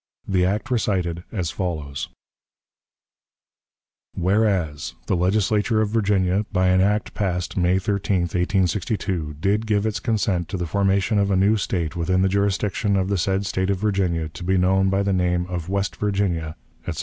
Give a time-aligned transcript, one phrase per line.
[0.27, 2.09] The act recited as follows:
[4.15, 9.99] "Whereas, The Legislature of Virginia, by an act passed May 13, 1862, did give its
[9.99, 13.69] consent to the formation of a new State within the jurisdiction of the said State
[13.69, 16.55] of Virginia, to be known by the name of West Virginia,"
[16.87, 16.99] etc.